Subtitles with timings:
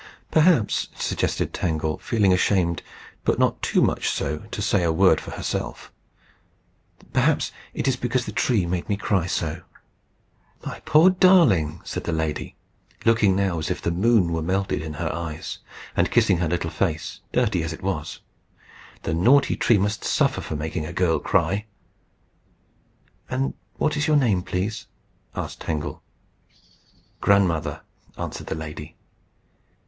[0.31, 2.81] "Perhaps," suggested Tangle, feeling ashamed,
[3.23, 5.91] but not too much so to say a word for herself
[7.13, 9.61] "perhaps that is because the tree made me cry so."
[10.65, 12.55] "My poor darling!" said the lady,
[13.05, 15.59] looking now as if the moon were melted in her eyes,
[15.95, 18.21] and kissing her little face, dirty as it was,
[19.03, 21.67] "the naughty tree must suffer for making a girl cry."
[23.29, 24.87] "And what is your name, please?"
[25.35, 26.01] asked Tangle.
[27.19, 27.81] "Grandmother,"
[28.17, 28.95] answered the lady.